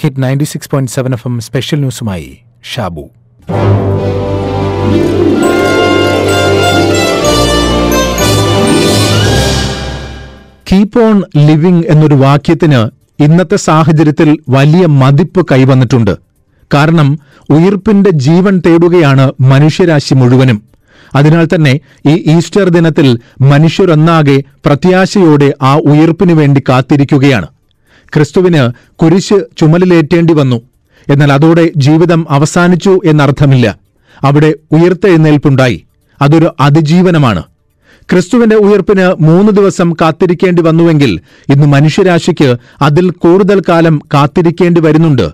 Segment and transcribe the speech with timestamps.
[0.00, 2.38] Hit ninety six point seven F M special ന്യൂസുമായി
[2.74, 3.04] Shabu.
[10.72, 12.80] Keep on living എന്നൊരു വാക്യത്തിന്
[13.22, 16.14] ഇന്നത്തെ സാഹചര്യത്തിൽ വലിയ മതിപ്പ് കൈവന്നിട്ടുണ്ട്.
[16.74, 17.18] കാരണം
[17.50, 20.62] ഉയിർപ്പിന്റെ ജീവൻ തേടുകയാണ് മനുഷ്യരാശി മുഴുവനും.
[21.14, 27.48] അതിനാൽ തന്നെ ഈ ഈസ്റ്റർ ദിനത്തിൽ മനുഷ്യരൊന്നാകെ പ്രത്യാശയോടെ ആ ഉയർപ്പിനു വേണ്ടി കാത്തിരിക്കുകയാണ്.
[28.14, 30.62] ക്രിസ്തുവിന് കുരിശ് ചുമലിലേറ്റേണ്ടി വന്നു.
[31.08, 33.78] എന്നാൽ അതോടെ ജീവിതം അവസാനിച്ചു എന്നർത്ഥമില്ല.
[34.22, 35.84] അവിടെ ഉയർത്തെഴുന്നേൽപ്പുണ്ടായി.
[36.22, 37.42] അതൊരു അതിജീവനമാണ്.
[38.12, 45.30] ക്രിസ്തുവിന്റെ ഉയർപ്പിന് മൂന്ന് ദിവസം കാത്തിരിക്കേണ്ടി വന്നുവെങ്കിൽ ഇന്ന് മനുഷ്യരാശിക്ക് അതിൽ കൂടുതൽ കാലം കാത്തിരിക്കേണ്ടി വരുന്നുണ്ട്.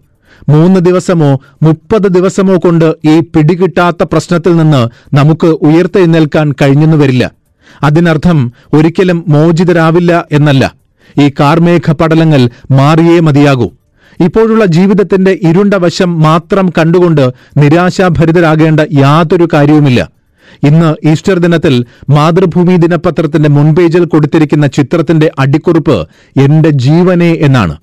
[0.49, 7.31] മൂന്ന് ദിവസമോ മുപ്പത് ദിവസമോ കൊണ്ട് ഈ പിടികിട്ടാത്ത പ്രശ്നത്തിൽ നിന്ന് നമുക്ക് ഉയർത്തെഴുന്നേൽക്കാൻ കഴിഞ്ഞെന്നു വരില്ല.
[7.83, 10.84] അതിനർത്ഥം ഒരിക്കലും മോചിതരാവില്ല എന്നല്ല.
[11.21, 13.71] ഈ കാർമേഘ പടലങ്ങൾ മാറിയേ മതിയാകൂ.
[14.21, 20.11] ഇപ്പോഴുള്ള ജീവിതത്തിന്റെ ഇരുണ്ട വശം മാത്രം കണ്ടുകൊണ്ട് നിരാശാഭരിതരാകേണ്ട യാതൊരു കാര്യവുമില്ല.
[20.63, 26.09] ഇന്ന് ഈസ്റ്റർ ദിനത്തിൽ മാതൃഭൂമി ദിനപത്രത്തിന്റെ മുൻപേജിൽ കൊടുത്തിരിക്കുന്ന ചിത്രത്തിന്റെ അടിക്കുറിപ്പ്
[26.41, 27.77] എന്റെ ജീവനെ എന്നാണ്.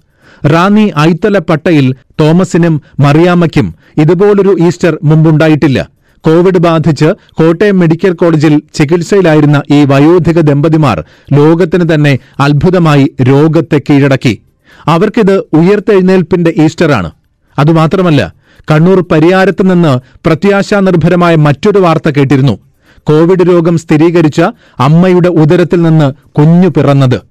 [0.45, 6.00] റാന്നി ഐത്തല പട്ടയിൽ തോമസിനും മറിയാമ്മയ്ക്കും ഇതുപോലൊരു ഈസ്റ്റർ മുമ്പുണ്ടായിട്ടില്ല.
[6.25, 14.41] കോവിഡ് ബാധിച്ച് കോട്ടയം മെഡിക്കൽ കോളേജിൽ ചികിത്സയിലായിരുന്ന ഈ വയോധിക ദമ്പതിമാർ ലോകത്തിന് തന്നെ അത്ഭുതമായി രോഗത്തെ കീഴടക്കി.
[14.85, 17.11] അവർക്കിത് ഉയർത്തെഴുന്നേൽപ്പിന്റെ ഈസ്റ്ററാണ്.
[17.59, 18.33] അതുമാത്രമല്ല
[18.71, 22.59] കണ്ണൂർ പരിയാരത്ത് നിന്ന് പ്രത്യാശാനിർഭരമായ മറ്റൊരു വാർത്ത കേട്ടിരുന്നു.
[23.03, 24.41] കോവിഡ് രോഗം സ്ഥിരീകരിച്ച
[24.79, 27.21] അമ്മയുടെ ഉദരത്തിൽ നിന്ന് കുഞ്ഞു പിറന്നത്.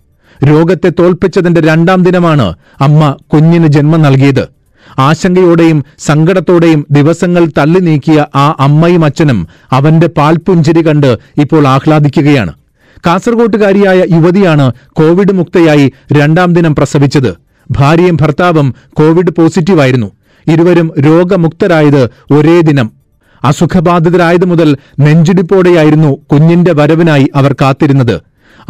[0.45, 4.60] രോഗത്തെ തോൽപ്പിച്ചതിന്റെ രണ്ടാം ദിനമാണ് അമ്മ കുഞ്ഞിന് ജന്മം നൽകിയത്.
[5.01, 12.53] ആശങ്കയോടെയും സങ്കടത്തോടെയും ദിവസങ്ങൾ തള്ളി നീക്കിയ ആ അമ്മയും അച്ഛനും അവന്റെ പാൽപുഞ്ചിരി കണ്ട് ഇപ്പോൾ ആഹ്ലാദിക്കുകയാണ്.
[13.07, 17.31] കാസർകോട്ടുകാരിയായ യുവതിയാണ് കോവിഡ് മുക്തയായി രണ്ടാം ദിനം പ്രസവിച്ചത്.
[17.71, 20.11] ഭാര്യയും ഭർത്താവും കോവിഡ് പോസിറ്റീവായിരുന്നു.
[20.47, 22.91] ഇരുവരും രോഗമുക്തരായത് ഒരേ ദിനം.
[23.45, 28.21] അസുഖബാധിതരായതു മുതൽ നെഞ്ചിടിപ്പോടെയായിരുന്നു കുഞ്ഞിന്റെ വരവിനായി അവർ കാത്തിരുന്നത്.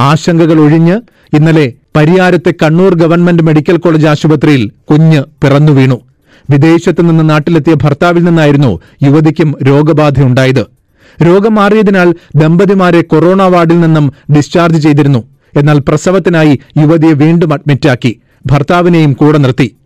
[0.00, 1.00] ആശങ്കകൾ ഒഴിഞ്ഞ്
[1.36, 6.00] ഇന്നലെ പരിയാരത്തെ കണ്ണൂർ ഗവൺമെന്റ് മെഡിക്കൽ കോളേജ് ആശുപത്രിയിൽ കുഞ്ഞ് പിറന്നു വീണു.
[6.50, 10.66] വിദേശത്തു നിന്ന് നാട്ടിലെത്തിയ ഭർത്താവിൽ നിന്നായിരുന്നു യുവതിക്കും രോഗബാധയുണ്ടായത്.
[11.22, 15.24] രോഗം മാറിയതിനാൽ ദമ്പതിമാരെ കൊറോണ വാർഡിൽ നിന്നും ഡിസ്ചാർജ് ചെയ്തിരുന്നു.
[15.56, 19.76] എന്നാൽ പ്രസവത്തിനായി യുവതിയെ വീണ്ടും അഡ്മിറ്റാക്കി ഭർത്താവിനെയും കൂടെ നിർത്തി.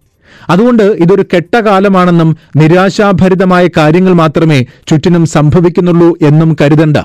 [0.51, 6.97] അതുകൊണ്ട് ഇതൊരു കെട്ടകാലമാണെന്നും നിരാശാഭരിതമായ കാര്യങ്ങൾ മാത്രമേ ചുറ്റിനും സംഭവിക്കുന്നുള്ളൂ എന്നും കരുതണ്ട.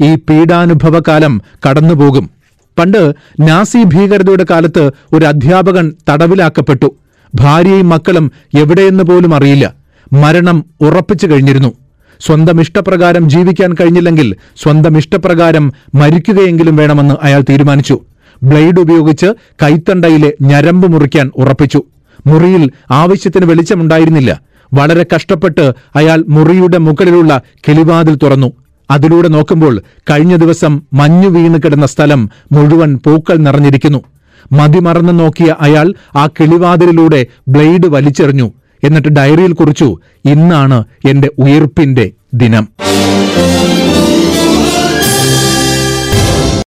[0.00, 2.30] ഈ പീഡാനുഭവകാലം കടന്നുപോകും.
[2.78, 6.94] പണ്ട് നാസി ഭീകരതയുടെ കാലത്ത് ഒരു അധ്യാപകൻ തടവിലാക്കപ്പെട്ടു.
[7.34, 9.74] ഭാര്യയും മക്കളും എവിടെയെന്ന് പോലും അറിയില്ല.
[10.12, 11.72] മരണം ഉറപ്പിച്ചു കഴിഞ്ഞിരുന്നു.
[12.20, 18.00] സ്വന്തം ഇഷ്ടപ്രകാരം ജീവിക്കാൻ കഴിഞ്ഞില്ലെങ്കിൽ സ്വന്തം ഇഷ്ടപ്രകാരം മരിക്കുകയെങ്കിലും വേണമെന്ന് അയാൾ തീരുമാനിച്ചു.
[18.42, 19.26] ബ്ലേഡ് ഉപയോഗിച്ച്
[19.62, 21.82] കൈത്തണ്ടയിലെ ഞരമ്പ് മുറിക്കാൻ ഉറപ്പിച്ചു.
[22.26, 24.40] മുറിയിൽ ആവശ്യത്തിന് വെളിച്ചമുണ്ടായിരുന്നില്ല.
[24.74, 28.52] വളരെ കഷ്ടപ്പെട്ട് അയാൾ മുറിയുടെ മുകളിലുള്ള കിളിവാതിൽ തുറന്നു.
[28.90, 34.02] അതിലൂടെ നോക്കുമ്പോൾ കഴിഞ്ഞ ദിവസം മഞ്ഞു വീണ് കിടന്ന സ്ഥലം മുഴുവൻ പൂക്കൾ നിറഞ്ഞിരിക്കുന്നു.
[34.52, 38.52] മതിമറന്ന് നോക്കിയ അയാൾ ആ കിളിവാതിലിലൂടെ ബ്ലേഡ് വലിച്ചെറിഞ്ഞു.
[38.84, 42.68] എന്നിട്ട് ഡയറിയിൽ കുറിച്ചു ഇന്നാണ് എന്റെ ഉയർപ്പിന്റെ ദിനം.